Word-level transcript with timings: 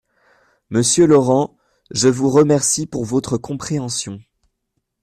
Monsieur 0.71 1.05
Laurent, 1.05 1.55
je 1.91 2.07
vous 2.09 2.31
remercie 2.31 2.87
pour 2.87 3.05
votre 3.05 3.37
compréhension. 3.37 4.19